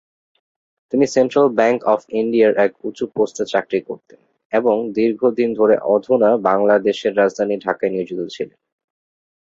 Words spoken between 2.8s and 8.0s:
উঁচু পোস্টে চাকরি করতেন এবং দীর্ঘদিন ধরে অধুনা বাংলাদেশের রাজধানী ঢাকায়